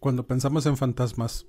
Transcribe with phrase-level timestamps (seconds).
[0.00, 1.46] Cuando pensamos en fantasmas,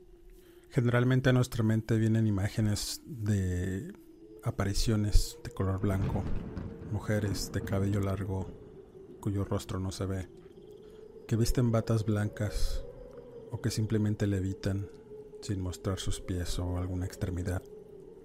[0.71, 3.93] generalmente a nuestra mente vienen imágenes de
[4.43, 6.23] apariciones de color blanco,
[6.91, 8.47] mujeres de cabello largo
[9.19, 10.29] cuyo rostro no se ve,
[11.27, 12.83] que visten batas blancas
[13.51, 14.89] o que simplemente levitan
[15.41, 17.61] sin mostrar sus pies o alguna extremidad.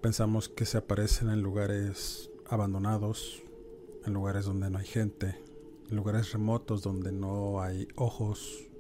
[0.01, 3.43] Pensamos que se aparecen en lugares abandonados,
[4.07, 5.39] en lugares donde no hay gente,
[5.91, 8.71] en lugares remotos donde no hay ojos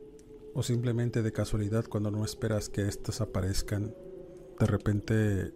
[0.54, 3.94] o simplemente de casualidad cuando no esperas que éstas aparezcan,
[4.58, 5.52] de repente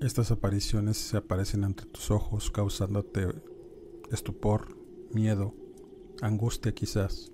[0.00, 3.28] estas apariciones se aparecen ante tus ojos causándote
[4.10, 4.76] estupor,
[5.12, 5.54] miedo,
[6.22, 7.30] angustia quizás.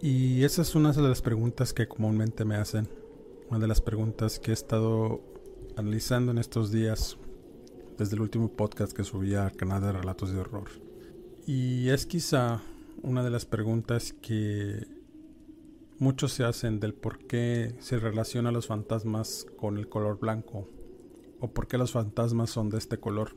[0.00, 2.88] Y esa es una de las preguntas que comúnmente me hacen,
[3.50, 5.20] una de las preguntas que he estado
[5.76, 7.18] analizando en estos días
[7.98, 10.68] desde el último podcast que subí al canal de Relatos de Horror.
[11.46, 12.62] Y es quizá
[13.02, 14.86] una de las preguntas que
[16.00, 20.68] Muchos se hacen del por qué se relaciona los fantasmas con el color blanco
[21.40, 23.36] o por qué los fantasmas son de este color.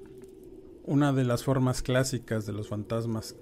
[0.84, 3.36] Una de las formas clásicas de los fantasmas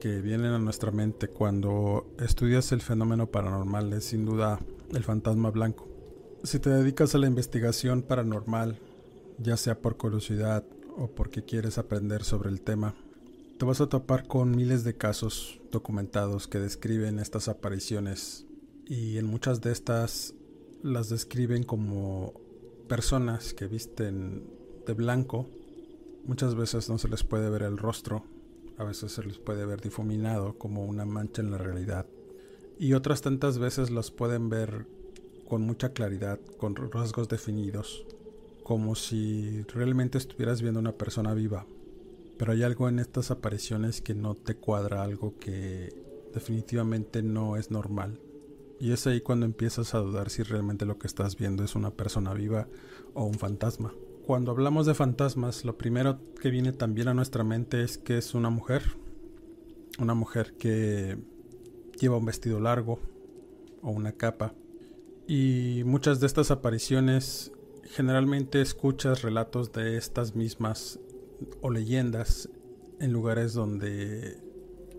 [0.00, 4.58] que vienen a nuestra mente cuando estudias el fenómeno paranormal es sin duda
[4.94, 5.86] el fantasma blanco.
[6.42, 8.78] Si te dedicas a la investigación paranormal,
[9.36, 10.64] ya sea por curiosidad
[10.96, 12.94] o porque quieres aprender sobre el tema,
[13.58, 18.46] te vas a topar con miles de casos documentados que describen estas apariciones
[18.86, 20.34] y en muchas de estas
[20.84, 22.34] las describen como
[22.86, 24.48] personas que visten
[24.86, 25.50] de blanco.
[26.24, 28.22] Muchas veces no se les puede ver el rostro,
[28.76, 32.06] a veces se les puede ver difuminado como una mancha en la realidad.
[32.78, 34.86] Y otras tantas veces los pueden ver
[35.48, 38.06] con mucha claridad, con rasgos definidos,
[38.62, 41.66] como si realmente estuvieras viendo una persona viva.
[42.38, 45.92] Pero hay algo en estas apariciones que no te cuadra, algo que
[46.32, 48.20] definitivamente no es normal.
[48.80, 51.90] Y es ahí cuando empiezas a dudar si realmente lo que estás viendo es una
[51.90, 52.68] persona viva
[53.12, 53.92] o un fantasma.
[54.24, 58.34] Cuando hablamos de fantasmas, lo primero que viene también a nuestra mente es que es
[58.34, 58.82] una mujer.
[59.98, 61.18] Una mujer que
[61.98, 63.00] lleva un vestido largo
[63.82, 64.54] o una capa.
[65.26, 67.52] Y muchas de estas apariciones
[67.84, 71.00] generalmente escuchas relatos de estas mismas
[71.60, 72.48] o leyendas
[73.00, 74.38] en lugares donde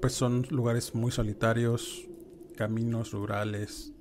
[0.02, 2.08] pues son lugares muy solitarios,
[2.56, 3.94] caminos rurales,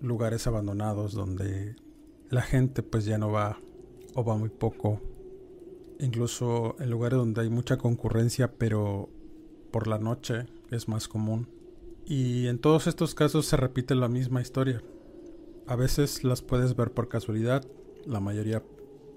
[0.00, 1.76] lugares abandonados donde
[2.30, 3.60] la gente pues ya no va
[4.14, 5.00] o va muy poco,
[5.98, 9.10] incluso en lugares donde hay mucha concurrencia pero
[9.70, 11.48] por la noche es más común.
[12.06, 14.82] Y en todos estos casos se repite la misma historia.
[15.66, 17.64] A veces las puedes ver por casualidad,
[18.04, 18.62] la mayoría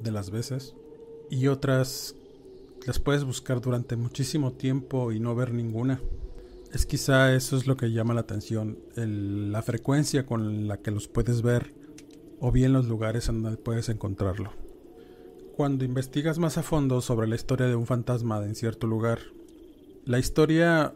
[0.01, 0.73] de las veces,
[1.29, 2.15] y otras
[2.85, 6.01] las puedes buscar durante muchísimo tiempo y no ver ninguna.
[6.73, 11.07] Es quizá eso es lo que llama la atención, la frecuencia con la que los
[11.07, 11.73] puedes ver
[12.39, 14.51] o bien los lugares en donde puedes encontrarlo.
[15.55, 19.19] Cuando investigas más a fondo sobre la historia de un fantasma en cierto lugar,
[20.05, 20.93] la historia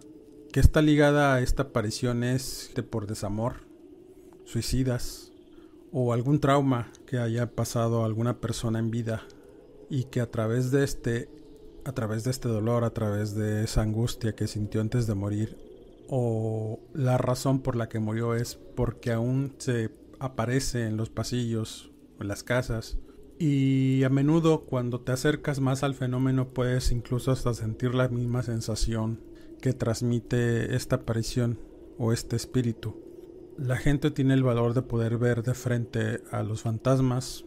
[0.52, 3.56] que está ligada a esta aparición es de por desamor,
[4.46, 5.31] suicidas
[5.91, 9.23] o algún trauma que haya pasado a alguna persona en vida
[9.90, 11.29] y que a través de este
[11.85, 15.57] a través de este dolor, a través de esa angustia que sintió antes de morir,
[16.09, 21.91] o la razón por la que murió es porque aún se aparece en los pasillos
[22.19, 22.97] o en las casas.
[23.39, 28.43] Y a menudo cuando te acercas más al fenómeno puedes incluso hasta sentir la misma
[28.43, 29.19] sensación
[29.61, 31.59] que transmite esta aparición
[31.97, 32.95] o este espíritu.
[33.57, 37.45] La gente tiene el valor de poder ver de frente a los fantasmas.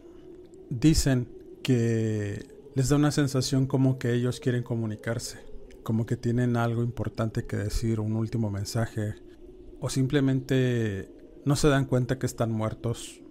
[0.69, 1.27] Dicen
[1.61, 5.39] que les da una sensación como que ellos quieren comunicarse,
[5.83, 9.15] como que tienen algo importante que decir, un último mensaje,
[9.79, 11.09] o simplemente
[11.45, 13.21] no se dan cuenta que están muertos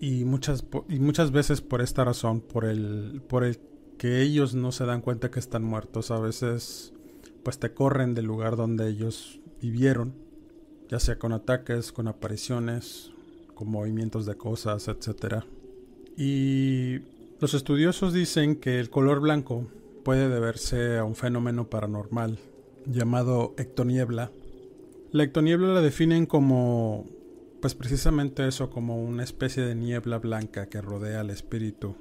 [0.00, 3.58] Y muchas, y muchas veces por esta razón, por el, por el
[3.98, 6.92] que ellos no se dan cuenta que están muertos, a veces
[7.42, 10.14] pues te corren del lugar donde ellos vivieron,
[10.88, 13.12] ya sea con ataques, con apariciones,
[13.54, 15.44] con movimientos de cosas, etc.
[16.16, 17.00] Y
[17.38, 19.66] los estudiosos dicen que el color blanco
[20.04, 22.38] puede deberse a un fenómeno paranormal
[22.86, 24.30] llamado ectoniebla.
[25.12, 27.04] La ectoniebla la definen como,
[27.60, 31.96] pues precisamente eso, como una especie de niebla blanca que rodea al espíritu,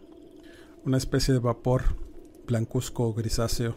[0.86, 1.84] una especie de vapor
[2.48, 3.76] blancuzco grisáceo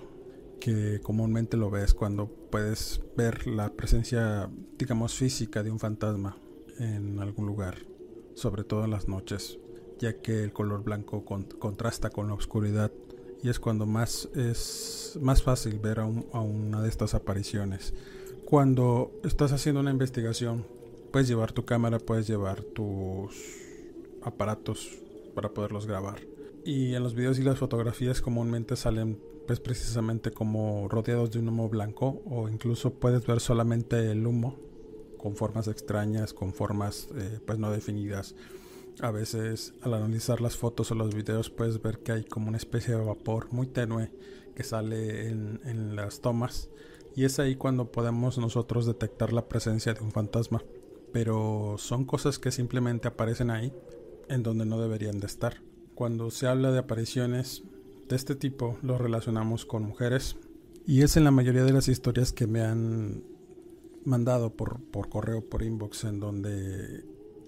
[0.61, 6.37] que comúnmente lo ves cuando puedes ver la presencia, digamos, física de un fantasma
[6.79, 7.79] en algún lugar,
[8.35, 9.59] sobre todo en las noches,
[9.99, 12.91] ya que el color blanco contrasta con la oscuridad
[13.43, 17.95] y es cuando más es más fácil ver a, una de estas apariciones.
[18.45, 20.65] Cuando estás haciendo una investigación,
[21.13, 23.35] puedes llevar tu cámara, puedes llevar tus
[24.23, 24.91] aparatos
[25.35, 26.21] para poderlos grabar.
[26.65, 31.49] Y en los videos y las fotografías comúnmente salen pues precisamente como rodeados de un
[31.49, 34.57] humo blanco o incluso puedes ver solamente el humo
[35.17, 38.35] con formas extrañas, con formas eh, pues no definidas.
[39.01, 42.57] A veces al analizar las fotos o los videos puedes ver que hay como una
[42.57, 44.11] especie de vapor muy tenue
[44.57, 46.69] que sale en, las tomas
[47.15, 50.65] y es ahí cuando podemos nosotros detectar la presencia de un fantasma.
[51.13, 53.73] Pero son cosas que simplemente aparecen ahí
[54.29, 55.63] en donde no deberían de estar.
[55.95, 57.63] Cuando se habla de apariciones
[58.09, 60.37] de este tipo lo relacionamos con mujeres
[60.87, 63.23] y es en la mayoría de las historias que me han
[64.05, 67.05] mandado por, por correo, por inbox, en donde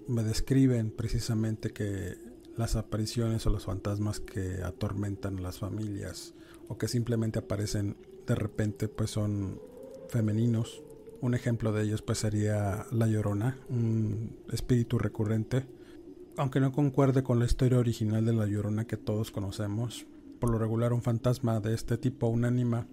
[0.07, 2.17] me describen precisamente que
[2.57, 6.33] las apariciones o los fantasmas que atormentan a las familias
[6.67, 9.59] o que simplemente aparecen de repente pues son
[10.09, 10.83] femeninos.
[11.21, 15.65] Un ejemplo de ellos pues sería La Llorona, un espíritu recurrente.
[16.37, 20.05] Aunque no concuerde con la historia original de La Llorona que todos conocemos,
[20.39, 22.87] por lo regular un fantasma de este tipo, un ánima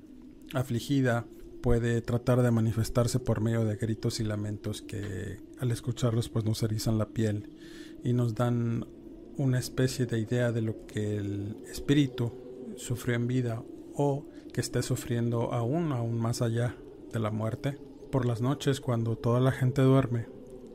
[0.54, 1.26] afligida,
[1.60, 6.62] puede tratar de manifestarse por medio de gritos y lamentos que al escucharlos pues nos
[6.62, 7.50] erizan la piel
[8.04, 8.86] y nos dan
[9.36, 12.32] una especie de idea de lo que el espíritu
[12.76, 13.62] sufrió en vida
[13.94, 16.76] o que esté sufriendo aún, aún más allá
[17.12, 17.78] de la muerte.
[18.10, 20.26] Por las noches cuando toda la gente duerme,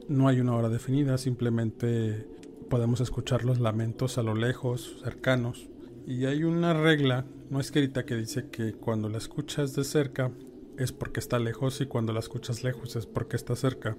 [0.08, 2.28] no hay una hora definida, simplemente
[2.70, 5.70] podemos escuchar los lamentos a lo lejos, cercanos.
[6.06, 10.32] Y hay una regla no escrita que dice que cuando la escuchas de cerca
[10.78, 13.98] es porque está lejos y cuando la escuchas lejos es porque está cerca.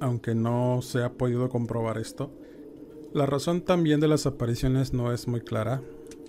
[0.00, 2.32] Aunque no se ha podido comprobar esto.
[3.12, 5.82] La razón también de las apariciones no es muy clara.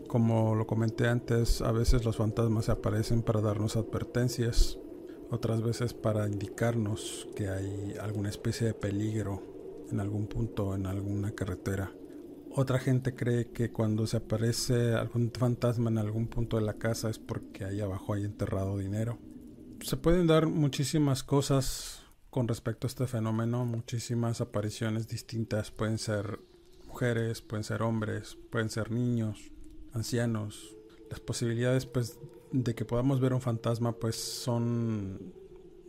[0.08, 4.78] Como lo comenté antes, a veces los fantasmas se aparecen para darnos advertencias,
[5.32, 9.42] otras veces para indicarnos que hay alguna especie de peligro
[9.92, 11.92] en algún punto, en alguna carretera.
[12.52, 17.10] Otra gente cree que cuando se aparece algún fantasma en algún punto de la casa
[17.10, 19.18] es porque ahí abajo hay enterrado dinero
[19.86, 22.02] se pueden dar muchísimas cosas
[22.32, 26.40] con respecto a este fenómeno, muchísimas apariciones distintas, pueden ser
[26.88, 29.52] mujeres, pueden ser hombres, pueden ser niños,
[29.94, 30.76] ancianos.
[31.12, 32.18] Las posibilidades pues
[32.52, 35.32] de que podamos ver un fantasma pues son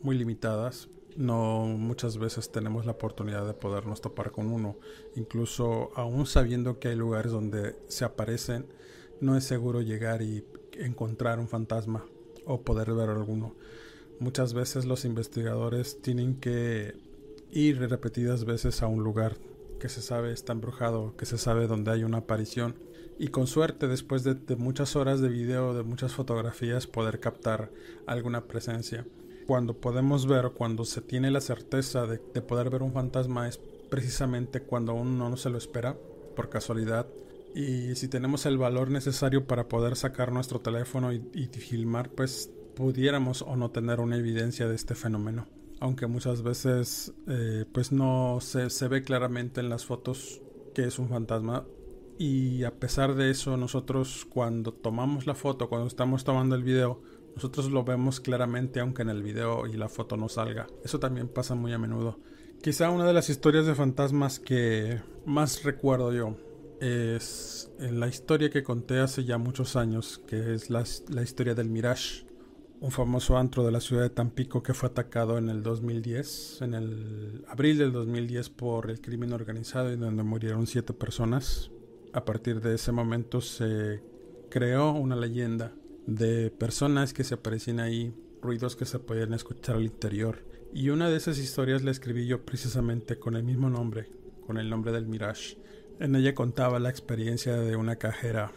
[0.02, 0.90] muy limitadas.
[1.16, 4.76] No muchas veces tenemos la oportunidad de podernos topar con uno.
[5.14, 8.66] Incluso aún sabiendo que hay lugares donde se aparecen,
[9.22, 12.04] no es seguro llegar y encontrar un fantasma
[12.46, 13.54] o poder ver alguno.
[14.18, 16.94] Muchas veces los investigadores tienen que
[17.50, 19.36] ir repetidas veces a un lugar
[19.78, 22.76] que se sabe está embrujado, que se sabe donde hay una aparición
[23.18, 27.70] y con suerte después de, muchas horas de video, de muchas fotografías poder captar
[28.06, 29.06] alguna presencia.
[29.46, 33.58] Cuando podemos ver, cuando se tiene la certeza de, poder ver un fantasma es
[33.90, 35.96] precisamente cuando uno no se lo espera
[36.34, 37.06] por casualidad
[37.56, 42.50] y si tenemos el valor necesario para poder sacar nuestro teléfono y, y filmar pues
[42.74, 45.46] pudiéramos o no tener una evidencia de este fenómeno.
[45.80, 50.42] Aunque muchas veces eh, pues no se, se ve claramente en las fotos
[50.74, 51.64] que es un fantasma.
[52.18, 57.00] Y a pesar de eso, nosotros cuando tomamos la foto, cuando estamos tomando el video,
[57.34, 60.66] nosotros lo vemos claramente aunque en el video y la foto no salga.
[60.84, 62.18] Eso también pasa muy a menudo.
[62.62, 66.36] Quizá una de las historias de fantasmas que más recuerdo yo
[66.80, 71.68] es la historia que conté hace ya muchos años, que es la, la historia del
[71.68, 72.26] Mirage
[72.80, 76.74] un famoso antro de la ciudad de Tampico que fue atacado en el 2010, en
[76.74, 81.70] el abril del 2010 por el crimen organizado y donde murieron siete personas.
[82.12, 84.02] A partir de ese momento se
[84.50, 85.72] creó una leyenda
[86.06, 90.44] de personas que se aparecían ahí, ruidos que se podían escuchar al interior.
[90.72, 94.10] Y una de esas historias la escribí yo precisamente con el mismo nombre,
[94.46, 95.56] con el nombre del Mirage.
[95.98, 98.52] En ella contaba la experiencia de una cajera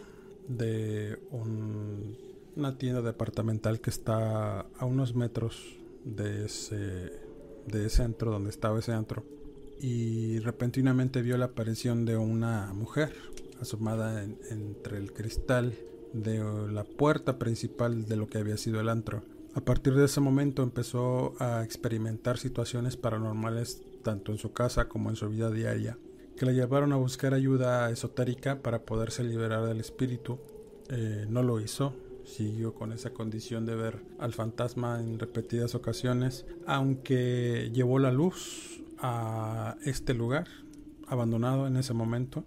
[0.46, 7.12] de una tienda departamental que está a unos metros de ese,
[7.66, 9.24] de ese donde estaba ese antro.
[9.80, 13.14] Y repentinamente vio la aparición de una mujer
[13.60, 15.72] asomada entre el cristal
[16.12, 19.22] de la puerta principal de lo que había sido el antro.
[19.54, 25.10] A partir de ese momento empezó a experimentar situaciones paranormales tanto en su casa como
[25.10, 25.98] en su vida diaria,
[26.40, 30.38] que le llevaron a buscar ayuda esotérica para poderse liberar del espíritu.
[30.88, 31.94] Eh, no lo hizo,
[32.24, 38.80] siguió con esa condición de ver al fantasma en repetidas ocasiones, aunque llevó la luz
[38.96, 40.48] a este lugar
[41.08, 42.46] abandonado en ese momento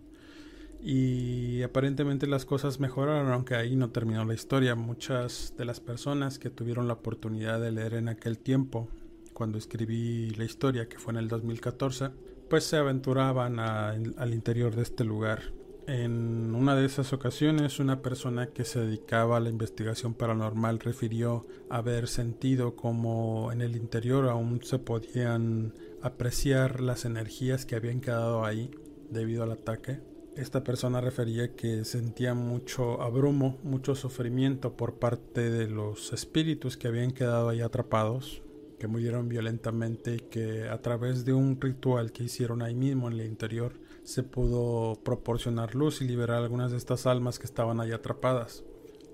[0.82, 4.74] y aparentemente las cosas mejoraron, aunque ahí no terminó la historia.
[4.74, 8.90] Muchas de las personas que tuvieron la oportunidad de leer en aquel tiempo,
[9.34, 12.10] cuando escribí la historia, que fue en el 2014,
[12.50, 15.42] pues se aventuraban al interior de este lugar.
[15.86, 21.46] En una de esas ocasiones, una persona que se dedicaba a la investigación paranormal refirió
[21.70, 28.46] haber sentido como en el interior aún se podían apreciar las energías que habían quedado
[28.46, 28.72] ahí
[29.10, 30.00] debido al ataque
[30.36, 36.88] esta persona refería que sentía mucho abrumo, mucho sufrimiento por parte de los espíritus que
[36.88, 38.42] habían quedado ahí atrapados,
[38.84, 43.18] que murieron violentamente y que a través de un ritual que hicieron ahí mismo en
[43.18, 47.94] el interior se pudo proporcionar luz y liberar algunas de estas almas que estaban ahí
[47.94, 48.66] atrapadas.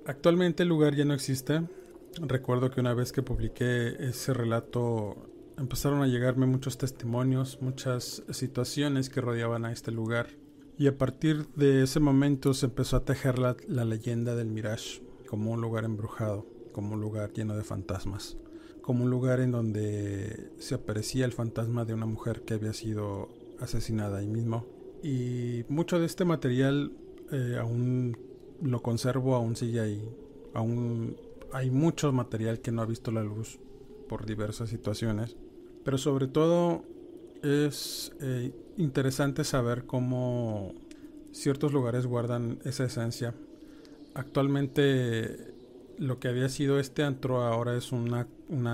[0.08, 1.62] Actualmente el lugar ya no existe.
[2.20, 9.12] Recuerdo que una vez que publiqué ese relato empezaron a llegarme muchos testimonios, muchas situaciones
[9.12, 10.30] que rodeaban a este lugar
[10.80, 15.52] y a partir de ese momento se empezó a tejer la, leyenda del Mirage como
[15.52, 18.36] un lugar embrujado, como un lugar lleno de fantasmas,
[18.90, 23.30] como un lugar en donde se aparecía el fantasma de una mujer que había sido
[23.60, 24.66] asesinada ahí mismo.
[25.04, 26.94] Y mucho de este material
[27.32, 28.18] eh, aún
[28.64, 30.10] lo conservo, aún sigue ahí.
[30.56, 31.18] Aún
[31.54, 33.60] hay mucho material que no ha visto la luz
[34.08, 35.38] por diversas situaciones.
[35.86, 36.84] Pero sobre todo
[37.44, 40.74] es eh, interesante saber cómo
[41.32, 43.36] ciertos lugares guardan esa esencia.
[44.16, 45.54] Actualmente
[46.00, 48.26] lo que había sido este antro ahora es una,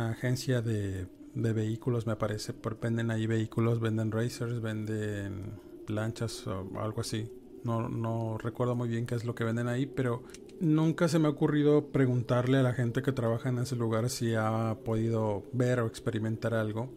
[0.09, 2.53] agencia de, vehículos, me parece.
[2.81, 7.29] venden ahí vehículos, venden racers, venden lanchas o algo así.
[7.63, 10.23] No, no recuerdo muy bien qué es lo que venden ahí, pero
[10.59, 14.35] nunca se me ha ocurrido preguntarle a la gente que trabaja en ese lugar si
[14.35, 16.89] ha podido ver o experimentar algo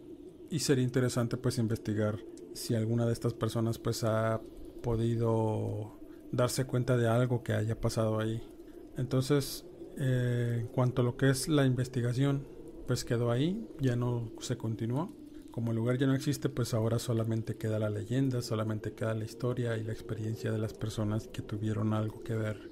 [0.49, 2.19] y sería interesante pues investigar
[2.53, 4.41] si alguna de estas personas pues ha
[4.81, 5.99] podido
[6.31, 8.41] darse cuenta de algo que haya pasado ahí.
[8.97, 9.65] Entonces,
[9.97, 12.45] eh, en cuanto a lo que es la investigación,
[12.89, 15.13] pues quedó ahí, ya no se continuó.
[15.51, 19.25] Como el lugar ya no existe, pues ahora solamente queda la leyenda, solamente queda la
[19.25, 22.71] historia y la experiencia de las personas que tuvieron algo que ver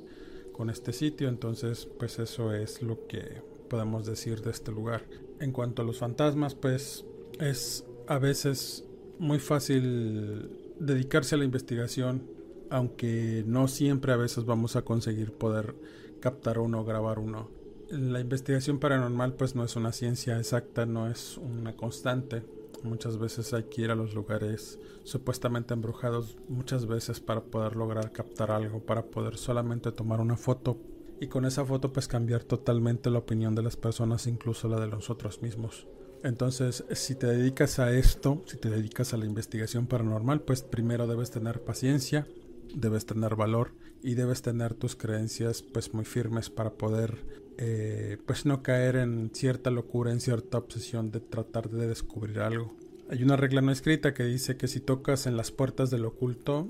[0.53, 1.29] con este sitio.
[1.29, 5.05] Entonces, pues eso es lo que podemos decir de este lugar.
[5.39, 7.05] En cuanto a los fantasmas, pues
[7.39, 8.85] es a veces
[9.19, 12.23] muy fácil dedicarse a la investigación,
[12.71, 15.75] aunque no siempre a veces vamos a conseguir poder
[16.19, 17.56] captar uno grabar uno.
[17.89, 22.43] La investigación paranormal pues no es una ciencia exacta, no es una constante.
[22.83, 28.11] Muchas veces hay que ir a los lugares supuestamente embrujados, muchas veces para poder lograr
[28.11, 30.77] captar algo, para poder solamente tomar una foto
[31.21, 34.87] y con esa foto pues cambiar totalmente la opinión de las personas, incluso la de
[34.87, 35.87] nosotros mismos.
[36.23, 41.07] Entonces, si te dedicas a esto, si te dedicas a la investigación paranormal, pues primero
[41.07, 42.27] debes tener paciencia,
[42.75, 48.45] debes tener valor y debes tener tus creencias pues muy firmes para poder eh, pues
[48.45, 52.75] no caer en cierta locura, en cierta obsesión de tratar de descubrir algo.
[53.09, 56.67] Hay una regla no escrita que dice que si tocas en las puertas del oculto,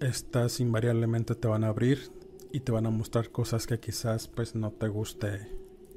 [0.00, 2.10] estas invariablemente te van a abrir
[2.52, 5.48] y te van a mostrar cosas que quizás pues no te guste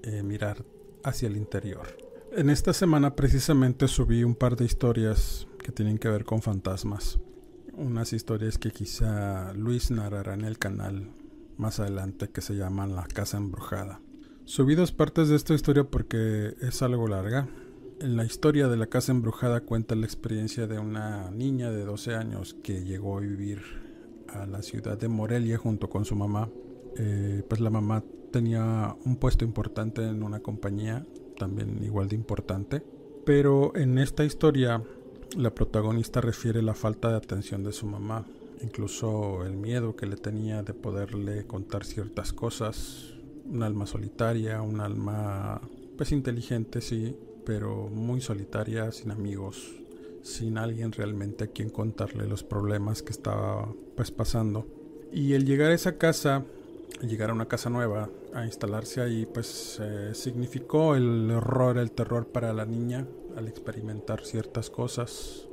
[0.04, 0.64] eh, mirar
[1.04, 1.98] hacia el interior.
[2.32, 7.20] En esta semana precisamente subí un par de historias que tienen que ver con fantasmas.
[7.74, 11.10] Unas historias que quizá Luis narrará en el canal
[11.58, 14.00] más adelante que se llaman La Casa Embrujada.
[14.52, 17.48] Subí dos partes de esta historia porque es algo larga.
[18.02, 22.16] En la historia de la Casa Embrujada cuenta la experiencia de una niña de 12
[22.16, 23.62] años que llegó a vivir
[24.28, 26.50] a la ciudad de Morelia junto con su mamá.
[26.98, 31.06] Eh, pues la mamá tenía un puesto importante en una compañía
[31.38, 32.84] también igual de importante.
[33.26, 34.84] Pero en esta historia
[35.38, 38.26] la protagonista refiere la falta de atención de su mamá,
[38.62, 43.14] incluso el miedo que le tenía de poderle contar ciertas cosas,
[43.46, 45.62] un alma solitaria, un alma
[45.98, 49.72] pues inteligente sí, pero muy solitaria, sin amigos,
[50.24, 54.66] sin alguien realmente a quien contarle los problemas que estaba pues pasando.
[55.12, 56.46] Y el llegar a esa casa,
[57.02, 62.28] llegar a una casa nueva, a instalarse ahí, pues eh, significó el horror, el terror
[62.28, 63.06] para la niña
[63.36, 65.48] al experimentar ciertas cosas,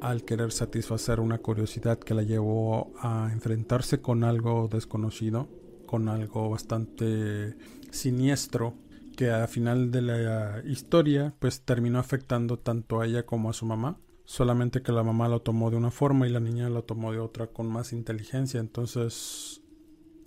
[0.00, 5.48] al querer satisfacer una curiosidad que la llevó a enfrentarse con algo desconocido,
[5.86, 7.56] con algo bastante
[7.90, 8.74] siniestro
[9.16, 13.64] que al final de la historia pues terminó afectando tanto a ella como a su
[13.64, 13.98] mamá.
[14.24, 17.20] Solamente que la mamá lo tomó de una forma y la niña lo tomó de
[17.20, 18.60] otra con más inteligencia.
[18.60, 19.62] Entonces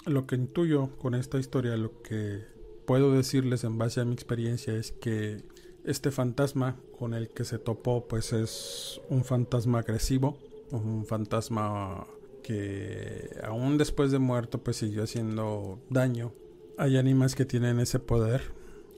[0.05, 2.43] lo que intuyo con esta historia lo que
[2.87, 5.43] puedo decirles en base a mi experiencia es que
[5.83, 10.37] este fantasma con el que se topó pues es un fantasma agresivo
[10.71, 12.05] un fantasma
[12.49, 16.33] que aún después de muerto pues siguió haciendo daño
[16.79, 18.41] hay animas que tienen ese poder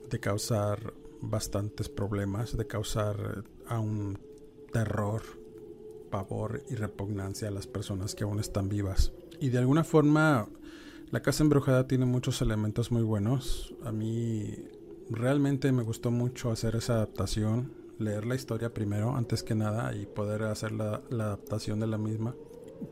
[0.08, 4.18] de causar bastantes problemas, de causar aún
[4.72, 5.20] terror,
[6.08, 9.12] pavor y repugnancia a las personas que aún están vivas.
[9.38, 10.48] Y de alguna forma,
[11.10, 13.74] la casa embrujada tiene muchos elementos muy buenos.
[13.84, 14.64] A mí
[15.10, 20.06] realmente me gustó mucho hacer esa adaptación, leer la historia primero, antes que nada, y
[20.06, 22.34] poder hacer la, la adaptación de la misma.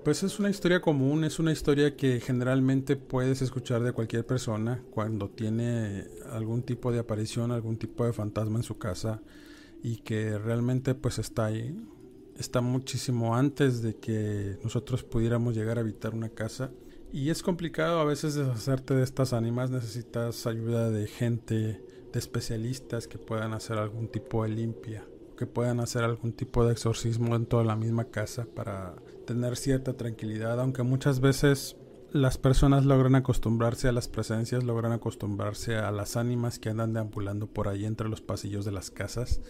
[0.05, 4.83] Pues es una historia común, es una historia que generalmente puedes escuchar de cualquier persona
[4.91, 9.21] cuando tiene algún tipo de aparición, algún tipo de fantasma en su casa
[9.83, 11.77] y que realmente pues está ahí,
[12.39, 16.71] está muchísimo antes de que nosotros pudiéramos llegar a habitar una casa.
[17.13, 21.55] Y es complicado a veces deshacerte de estas ánimas, necesitas ayuda de gente,
[22.13, 25.05] de especialistas que puedan hacer algún tipo de limpia
[25.41, 28.95] que puedan hacer algún tipo de exorcismo en toda la misma casa para
[29.31, 31.77] tener cierta tranquilidad, aunque muchas veces
[32.11, 37.47] las personas logran acostumbrarse a las presencias, logran acostumbrarse a las ánimas que andan deambulando
[37.47, 39.41] por ahí entre los pasillos de las casas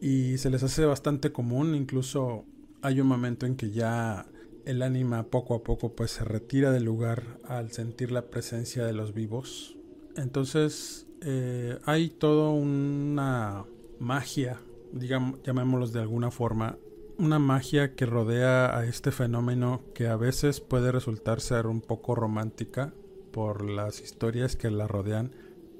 [0.00, 2.46] y se les hace bastante común, incluso
[2.80, 4.24] hay un momento en que ya
[4.64, 8.94] el ánima poco a poco pues se retira del lugar al sentir la presencia de
[8.94, 9.76] los vivos.
[10.16, 13.66] Entonces eh, hay toda una
[14.00, 14.58] magia
[14.92, 16.78] digamos, llamémoslos de alguna forma,
[17.18, 22.14] una magia que rodea a este fenómeno que a veces puede resultar ser un poco
[22.14, 22.92] romántica
[23.32, 25.32] por las historias que la rodean,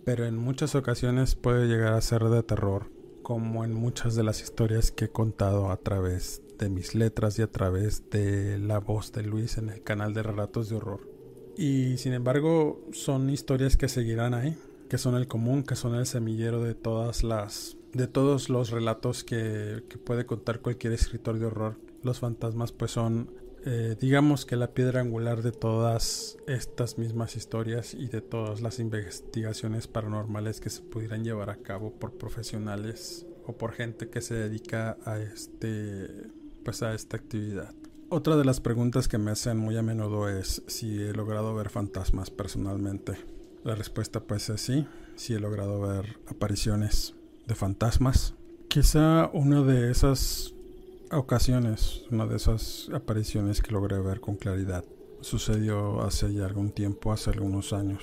[0.05, 2.91] pero en muchas ocasiones puede llegar a ser de terror,
[3.23, 7.43] como en muchas de las historias que he contado a través de mis letras y
[7.43, 11.01] a través de la voz de Luis en el canal de Relatos de Horror.
[11.57, 14.57] Y sin embargo son historias que seguirán ahí,
[14.89, 19.25] que son el común, que son el semillero de todas las de todos los relatos
[19.25, 23.31] que, puede contar cualquier escritor de horror, los fantasmas pues son
[23.65, 28.79] eh, digamos que la piedra angular de todas estas mismas historias y de todas las
[28.79, 34.35] investigaciones paranormales que se pudieran llevar a cabo por profesionales o por gente que se
[34.35, 36.29] dedica a este
[36.63, 37.75] pues a esta actividad.
[38.09, 41.71] Otra de las preguntas que me hacen muy a menudo es si he logrado ver
[41.71, 43.15] fantasmas personalmente.
[43.65, 47.16] La respuesta pues es sí, sí he logrado ver apariciones
[47.47, 48.35] de fantasmas.
[48.69, 50.55] Quizá una de esas
[51.11, 54.85] ocasiones, una de esas apariciones que logré ver con claridad,
[55.21, 58.03] sucedió hace ya algún tiempo, hace algunos años.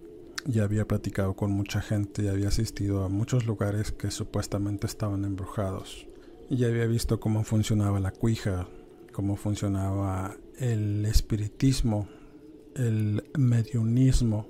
[0.45, 5.25] Ya había platicado con mucha gente y había asistido a muchos lugares que supuestamente estaban
[5.25, 6.07] embrujados.
[6.49, 8.67] ya había visto cómo funcionaba la cuija,
[9.13, 12.09] cómo funcionaba el espiritismo,
[12.75, 14.47] el mediunismo,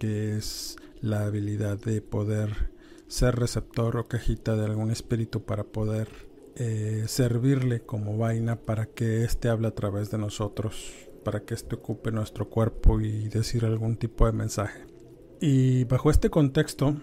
[0.00, 2.72] que es la habilidad de poder
[3.06, 6.08] ser receptor o cajita de algún espíritu para poder
[6.56, 10.92] eh, servirle como vaina para que éste hable a través de nosotros,
[11.24, 14.95] para que éste ocupe nuestro cuerpo y decir algún tipo de mensaje.
[15.40, 16.96] Y bajo este contexto,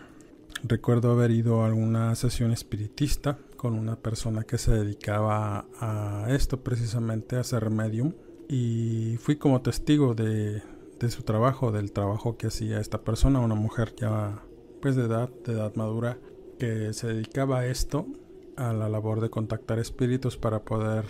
[0.64, 6.64] recuerdo haber ido a alguna sesión espiritista con una persona que se dedicaba a esto
[6.64, 8.14] precisamente, a ser medium,
[8.50, 10.64] y fui como testigo de,
[11.00, 14.44] de su trabajo, del trabajo que hacía esta persona, una mujer ya
[14.82, 16.18] pues de edad, de edad madura,
[16.60, 18.08] que se dedicaba a esto,
[18.58, 21.06] a la labor de contactar espíritus para poder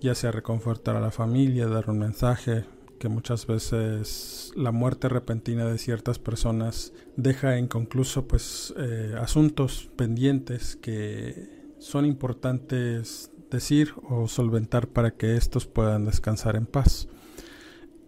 [0.00, 2.64] ya sea reconfortar a la familia, dar un mensaje,
[2.98, 10.76] que muchas veces la muerte repentina de ciertas personas deja inconcluso pues eh, asuntos pendientes
[10.76, 17.08] que son importantes decir o solventar para que estos puedan descansar en paz.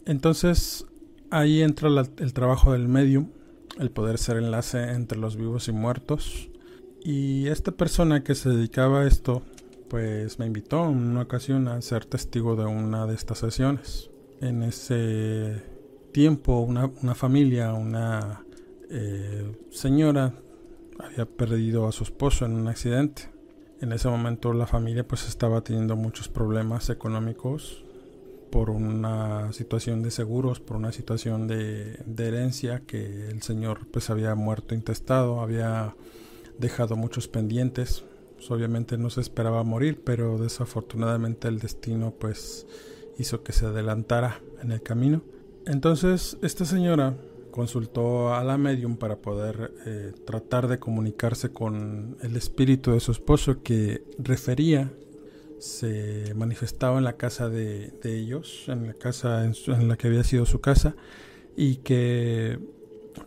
[0.06, 0.86] Entonces
[1.30, 3.28] ahí entra el trabajo del medium
[3.78, 6.50] el poder ser enlace entre los vivos y muertos.
[7.02, 9.42] Y esta persona que se dedicaba a esto,
[9.88, 14.10] pues me invitó en una ocasión a ser testigo de una de estas sesiones.
[14.40, 15.62] En ese
[16.12, 18.44] tiempo, una, familia, una
[18.90, 20.34] eh, señora
[20.98, 23.30] había perdido a su esposo en un accidente.
[23.80, 27.84] En ese momento la familia pues estaba teniendo muchos problemas económicos
[28.50, 34.34] por una situación de seguros, por una situación de, herencia que el señor pues había
[34.34, 35.94] muerto intestado, había
[36.58, 38.04] dejado muchos pendientes.
[38.36, 42.66] Pues, obviamente no se esperaba morir, pero desafortunadamente el destino pues
[43.18, 45.22] hizo que se adelantara en el camino.
[45.66, 47.16] Entonces esta señora
[47.50, 53.12] consultó a la medium para poder eh, tratar de comunicarse con el espíritu de su
[53.12, 54.92] esposo que refería
[55.58, 60.46] se manifestaba en la casa de, ellos, en la casa en, la que había sido
[60.46, 60.94] su casa,
[61.56, 62.58] y que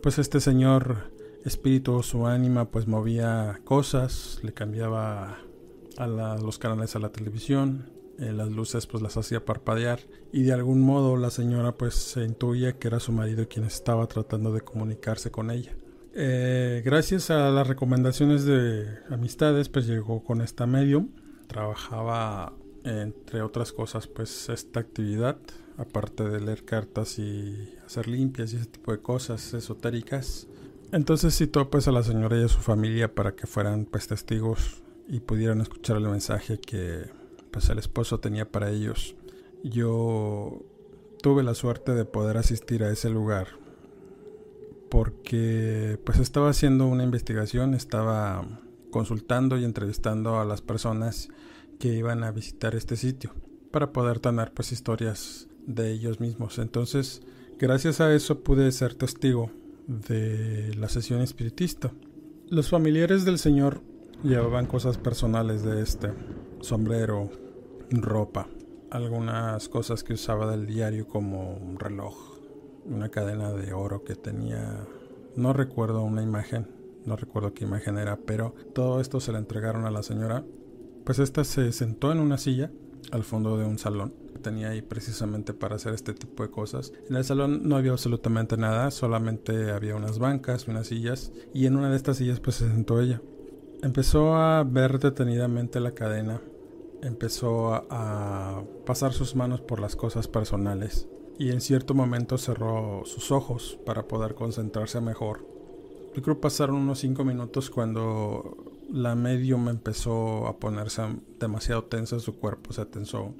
[0.00, 1.12] pues este señor
[1.44, 5.40] espíritu o su ánima pues movía cosas, le cambiaba
[5.98, 7.90] a los canales a la televisión,
[8.22, 10.00] eh, las luces pues las hacía parpadear.
[10.32, 14.06] Y de algún modo la señora pues se intuía que era su marido quien estaba
[14.06, 15.74] tratando de comunicarse con ella.
[16.14, 21.08] Eh, gracias a las recomendaciones de amistades pues llegó con esta medium.
[21.48, 22.52] Trabajaba
[22.84, 25.36] entre otras cosas pues esta actividad
[25.76, 30.46] aparte de leer cartas y hacer limpias y ese tipo de cosas esotéricas.
[30.92, 34.82] Entonces citó pues a la señora y a su familia para que fueran pues testigos
[35.08, 37.06] y pudieran escuchar el mensaje que
[37.52, 39.14] pues el esposo tenía para ellos
[39.62, 40.64] yo
[41.22, 43.46] tuve la suerte de poder asistir a ese lugar
[44.88, 48.44] porque pues estaba haciendo una investigación estaba
[48.90, 51.28] consultando y entrevistando a las personas
[51.78, 53.32] que iban a visitar este sitio
[53.72, 56.58] para poder tener pues historias de ellos mismos.
[56.58, 57.22] Entonces,
[57.58, 59.50] gracias a eso pude ser testigo
[59.88, 61.90] de la sesión espiritista.
[62.48, 63.80] Los familiares del señor
[64.22, 66.12] llevaban cosas personales de este,
[66.60, 67.30] sombrero,
[68.00, 68.46] ropa,
[68.90, 72.38] algunas cosas que usaba del diario como un reloj,
[72.86, 74.86] una cadena de oro que tenía,
[75.36, 76.68] no recuerdo una imagen,
[77.04, 80.44] no recuerdo qué imagen era, pero todo esto se le entregaron a la señora.
[81.04, 82.70] Pues esta se sentó en una silla
[83.10, 86.92] al fondo de un salón que tenía ahí precisamente para hacer este tipo de cosas.
[87.08, 91.76] En el salón no había absolutamente nada, solamente había unas bancas, unas sillas y en
[91.76, 93.20] una de estas sillas pues se sentó ella.
[93.82, 96.40] Empezó a ver detenidamente la cadena,
[97.02, 103.30] empezó a, pasar sus manos por las cosas personales y en cierto momento cerró sus
[103.30, 105.52] ojos para poder concentrarse mejor
[106.14, 111.02] yo creo pasaron unos 5 minutos cuando la medium empezó a ponerse
[111.40, 113.34] demasiado tensa, su cuerpo se tensó,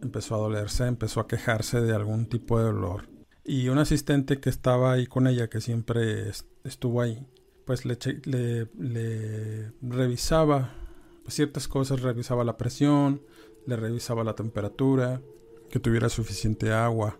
[0.00, 3.08] empezó a dolerse, empezó a quejarse de algún tipo de dolor.
[3.44, 6.30] Y un asistente que estaba ahí con ella, que siempre
[6.62, 7.26] estuvo ahí,
[7.66, 8.68] pues le,
[9.82, 10.72] revisaba
[11.28, 13.22] ciertas cosas, revisaba la presión,
[13.66, 15.20] le revisaba la temperatura,
[15.70, 17.18] que tuviera suficiente agua.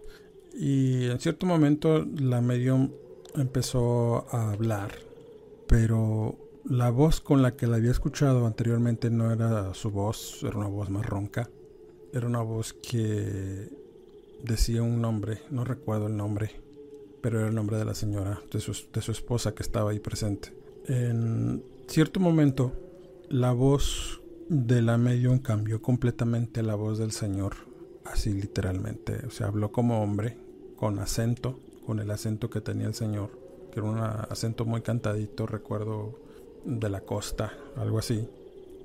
[0.55, 2.93] Y en cierto momento la medium
[3.35, 4.93] empezó a hablar,
[5.67, 10.57] pero la voz con la que la había escuchado anteriormente no era su voz, era
[10.57, 11.51] una voz más ronca.
[12.13, 13.69] Era una voz que
[14.43, 16.53] decía un nombre, no recuerdo el nombre,
[17.21, 19.99] pero era el nombre de la señora, de su, de su esposa que estaba ahí
[19.99, 20.53] presente.
[20.87, 22.73] En cierto momento,
[23.29, 27.55] la voz de la medium cambió completamente la voz del señor,
[28.05, 29.27] así literalmente.
[29.27, 30.37] O sea, habló como hombre,
[30.77, 33.31] con acento, con el acento que tenía el señor,
[33.73, 36.19] que era un acento muy cantadito, recuerdo
[36.65, 38.29] de la costa, algo así.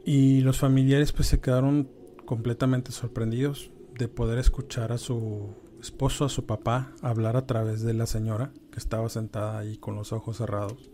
[0.06, 1.90] Y los familiares pues se quedaron
[2.26, 5.50] completamente sorprendidos de poder escuchar a su
[5.82, 9.96] esposo, a su papá, hablar a través de la señora que estaba sentada ahí con
[9.96, 10.90] los ojos cerrados.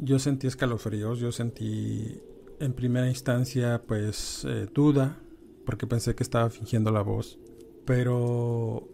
[0.00, 2.20] Yo sentí escalofríos, yo sentí
[2.60, 5.18] en primera instancia pues eh, duda,
[5.64, 7.38] porque pensé que estaba fingiendo la voz,
[7.84, 8.88] pero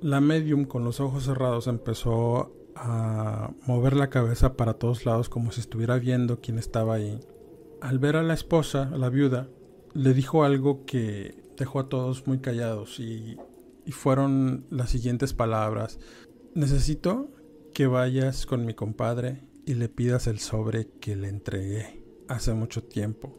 [0.00, 5.52] la medium con los ojos cerrados empezó a mover la cabeza para todos lados como
[5.52, 7.20] si estuviera viendo quién estaba ahí.
[7.80, 9.48] Al ver a la esposa, a la viuda,
[9.92, 13.36] le dijo algo que dejó a todos muy callados y,
[13.84, 15.98] y fueron las siguientes palabras.
[16.54, 17.30] Necesito
[17.72, 22.82] que vayas con mi compadre y le pidas el sobre que le entregué hace mucho
[22.82, 23.38] tiempo.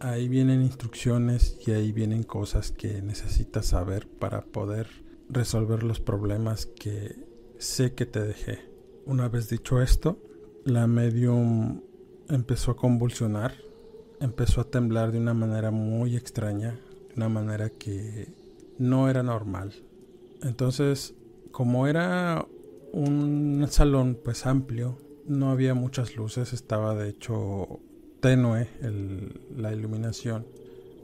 [0.00, 4.88] Ahí vienen instrucciones y ahí vienen cosas que necesitas saber para poder
[5.28, 7.16] resolver los problemas que
[7.58, 8.58] sé que te dejé.
[9.04, 10.18] Una vez dicho esto,
[10.64, 11.82] la medium
[12.28, 13.54] empezó a convulsionar,
[14.20, 16.78] empezó a temblar de una manera muy extraña,
[17.16, 18.32] una manera que
[18.78, 19.74] no era normal.
[20.42, 21.14] Entonces,
[21.50, 22.46] como era
[22.92, 27.80] un salón pues amplio, no había muchas luces, estaba de hecho
[28.20, 28.68] tenue
[29.56, 30.46] la iluminación.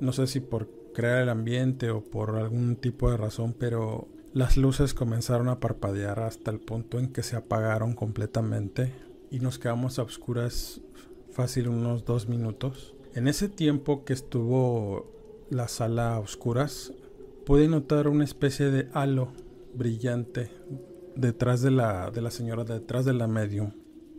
[0.00, 4.56] No sé si por crear el ambiente o por algún tipo de razón, pero las
[4.56, 8.92] luces comenzaron a parpadear hasta el punto en que se apagaron completamente
[9.30, 10.80] y nos quedamos a oscuras
[11.32, 12.94] fácil unos dos minutos.
[13.14, 15.12] En ese tiempo que estuvo
[15.50, 16.92] la sala a oscuras,
[17.44, 19.32] pude notar una especie de halo
[19.74, 20.50] brillante
[21.14, 23.72] detrás de la, de la señora, detrás de la medium.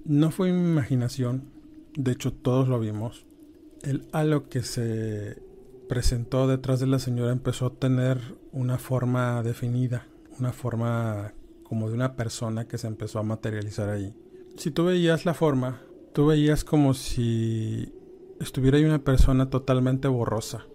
[0.05, 1.56] No fue mi imaginación,
[1.97, 3.25] de hecho todos lo vimos.
[3.81, 5.41] El halo que se
[5.89, 8.19] presentó detrás de la señora empezó a tener
[8.51, 10.07] una forma definida,
[10.39, 11.33] una forma
[11.63, 14.15] como de una persona que se empezó a materializar ahí.
[14.57, 15.81] Si tú veías la forma,
[16.13, 17.91] tú veías como si
[18.39, 20.65] estuviera ahí una persona totalmente borrosa.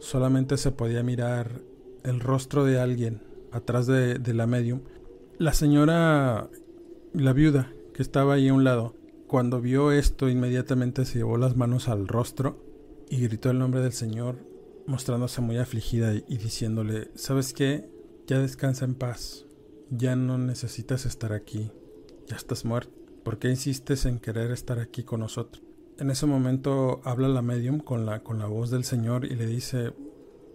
[0.00, 1.62] Solamente se podía mirar
[2.02, 4.80] el rostro de alguien atrás de, de la medium.
[5.38, 6.50] La señora,
[7.12, 8.96] la viuda, que estaba ahí a un lado,
[9.32, 12.62] cuando vio esto inmediatamente se llevó las manos al rostro
[13.08, 14.36] y gritó el nombre del Señor,
[14.86, 17.88] mostrándose muy afligida y, diciéndole, ¿sabes qué?
[18.26, 19.46] Ya descansa en paz,
[19.88, 21.72] ya no necesitas estar aquí,
[22.26, 22.92] ya estás muerto.
[23.24, 25.64] ¿Por qué insistes en querer estar aquí con nosotros?
[25.96, 29.46] En ese momento habla la medium con la, con la voz del Señor y le
[29.46, 29.94] dice,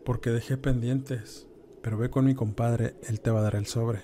[0.05, 1.47] porque dejé pendientes,
[1.81, 4.03] pero ve con mi compadre, él te va a dar el sobre.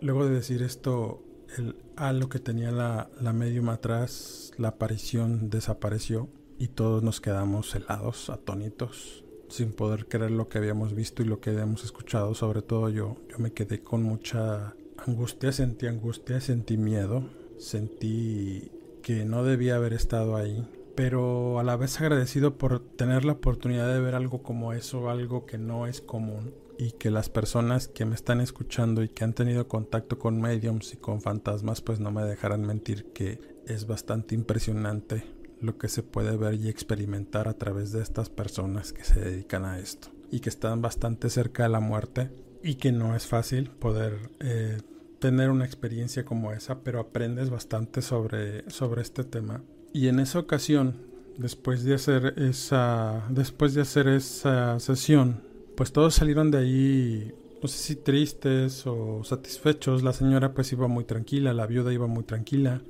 [0.00, 1.24] Luego de decir esto,
[1.58, 6.28] el halo que tenía la, la medium atrás, la aparición desapareció
[6.58, 11.40] y todos nos quedamos helados, atónitos, sin poder creer lo que habíamos visto y lo
[11.40, 12.34] que habíamos escuchado.
[12.34, 17.28] Sobre todo yo, yo me quedé con mucha angustia, sentí angustia, sentí miedo,
[17.58, 18.70] sentí
[19.02, 23.92] que no debía haber estado ahí, pero a la vez agradecido por tener la oportunidad
[23.92, 28.04] de ver algo como eso, algo que no es común y que las personas que
[28.04, 32.10] me están escuchando y que han tenido contacto con mediums y con fantasmas pues no
[32.10, 35.24] me dejarán mentir que es bastante impresionante
[35.60, 39.64] lo que se puede ver y experimentar a través de estas personas que se dedican
[39.64, 42.30] a esto y que están bastante cerca de la muerte
[42.62, 44.78] y que no es fácil poder eh,
[45.20, 49.62] tener una experiencia como esa pero aprendes bastante sobre, sobre este tema.
[49.92, 50.96] Y en esa ocasión
[51.38, 57.68] después de hacer esa después de hacer esa sesión pues todos salieron de ahí, no
[57.68, 60.02] sé si tristes o satisfechos.
[60.02, 62.82] La señora pues iba muy tranquila, la viuda iba muy tranquila,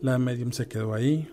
[0.00, 1.28] la medium se quedó ahí,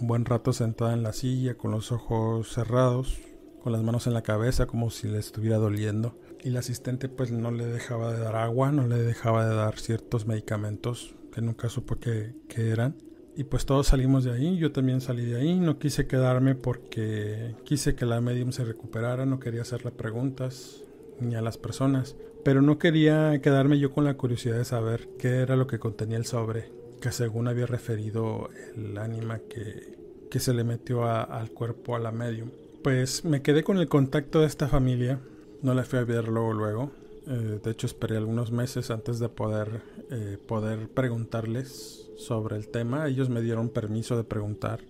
[0.00, 3.18] un buen rato sentada en la silla con los ojos cerrados,
[3.62, 6.18] con las manos en la cabeza como si le estuviera doliendo.
[6.42, 9.78] Y la asistente pues no le dejaba de dar agua, no le dejaba de dar
[9.78, 12.96] ciertos medicamentos que nunca supo que, eran.
[13.40, 17.54] Y pues todos salimos de ahí, yo también salí de ahí, no quise quedarme porque
[17.64, 20.84] quise que la medium se recuperara, no quería hacerle preguntas
[21.20, 25.36] ni a las personas, pero no quería quedarme yo con la curiosidad de saber qué
[25.36, 29.96] era lo que contenía el sobre, que según había referido el ánima que,
[30.30, 32.50] que se le metió al cuerpo a la medium.
[32.84, 35.18] Pues me quedé con el contacto de esta familia,
[35.62, 36.92] no la fui a ver luego luego,
[37.32, 43.06] eh, de hecho esperé algunos meses antes de poder, eh, poder preguntarles sobre el tema.
[43.06, 44.80] Ellos me dieron permiso de preguntar.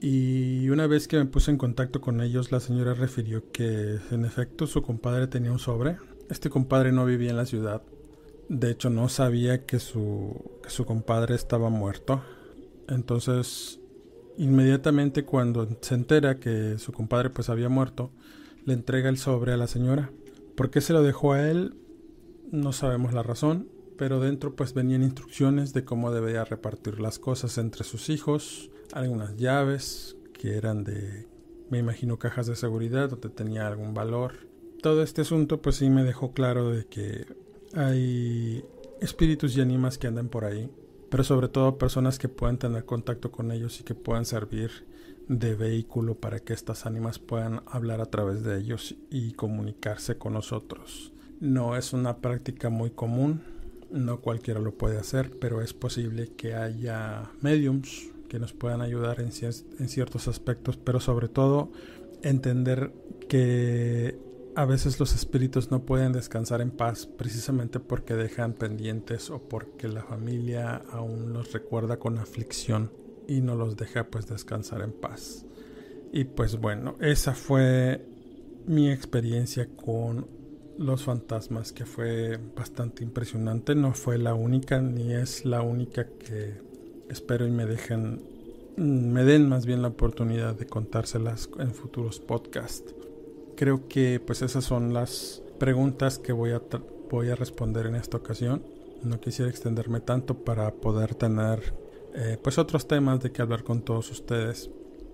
[0.00, 4.24] Y una vez que me puse en contacto con ellos, la señora refirió que en
[4.24, 5.96] efecto su compadre tenía un sobre.
[6.30, 7.82] Este compadre no vivía en la ciudad.
[8.48, 12.22] De hecho, no sabía que su, que su compadre estaba muerto.
[12.86, 13.80] Entonces,
[14.36, 18.12] inmediatamente cuando se entera que su compadre pues había muerto,
[18.64, 20.12] le entrega el sobre a la señora.
[20.54, 21.74] ¿Por qué se lo dejó a él?
[22.50, 27.58] No sabemos la razón pero dentro pues venían instrucciones de cómo debía repartir las cosas
[27.58, 31.26] entre sus hijos, algunas llaves que eran de
[31.68, 34.34] me imagino cajas de seguridad donde tenía algún valor.
[34.80, 37.26] Todo este asunto pues sí me dejó claro de que
[37.74, 38.64] hay
[39.00, 40.70] espíritus y ánimas que andan por ahí,
[41.10, 44.86] pero sobre todo personas que puedan tener contacto con ellos y que puedan servir
[45.26, 50.34] de vehículo para que estas ánimas puedan hablar a través de ellos y comunicarse con
[50.34, 51.12] nosotros.
[51.40, 53.42] No es una práctica muy común,
[53.90, 59.20] no cualquiera lo puede hacer, pero es posible que haya mediums que nos puedan ayudar
[59.20, 61.70] en, en ciertos aspectos, pero sobre todo
[62.22, 62.92] entender
[63.28, 64.18] que
[64.54, 69.86] a veces los espíritus no pueden descansar en paz precisamente porque dejan pendientes o porque
[69.86, 72.90] la familia aún los recuerda con aflicción
[73.28, 75.46] y no los deja pues descansar en paz.
[76.12, 78.04] Y pues bueno, esa fue
[78.66, 80.26] mi experiencia con
[80.78, 83.74] los fantasmas que fue bastante impresionante.
[83.74, 86.54] No fue la única ni es la única que
[87.08, 88.22] espero y me dejen
[88.76, 92.94] me den más bien la oportunidad de contárselas en futuros podcasts.
[93.56, 96.62] Creo que pues esas son las preguntas que voy a
[97.10, 98.62] voy a responder en esta ocasión.
[99.02, 101.74] No quisiera extenderme tanto para poder tener
[102.14, 104.70] eh, pues otros temas de que hablar con todos ustedes.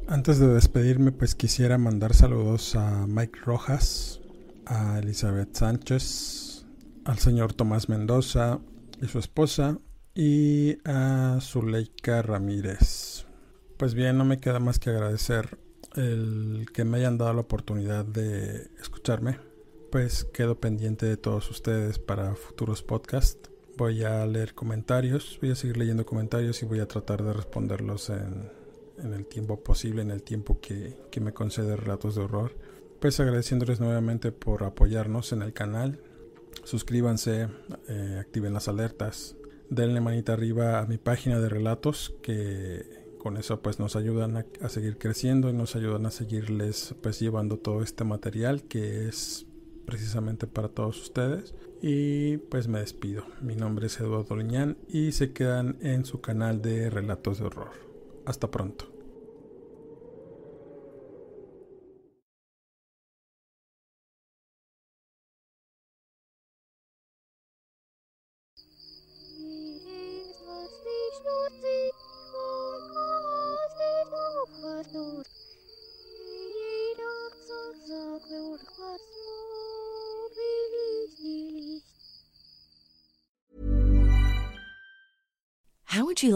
[0.06, 4.20] Antes de despedirme, pues quisiera mandar saludos a Mike Rojas,
[4.66, 6.66] a Elizabeth Sánchez,
[7.04, 8.60] al señor Tomás Mendoza
[9.00, 9.78] y su esposa,
[10.14, 13.26] y a Zuleika Ramírez.
[13.76, 15.58] Pues bien, no me queda más que agradecer
[15.96, 19.38] el que me hayan dado la oportunidad de escucharme.
[19.90, 23.50] Pues quedo pendiente de todos ustedes para futuros podcasts.
[23.76, 28.10] Voy a leer comentarios, voy a seguir leyendo comentarios y voy a tratar de responderlos
[28.10, 28.50] en,
[28.98, 32.56] el tiempo posible, en el tiempo que, me concede Relatos de Horror.
[33.04, 36.00] Pues agradeciéndoles nuevamente por apoyarnos en el canal.
[36.62, 37.48] Suscríbanse,
[37.86, 39.36] eh, activen las alertas,
[39.68, 44.68] denle manita arriba a mi página de relatos que con eso pues nos ayudan a,
[44.70, 49.44] seguir creciendo y nos ayudan a seguirles pues llevando todo este material que es
[49.84, 51.54] precisamente para todos ustedes.
[51.82, 53.26] Y pues me despido.
[53.42, 57.72] Mi nombre es Eduardo Liñán y se quedan en su canal de relatos de horror.
[58.24, 58.93] Hasta pronto.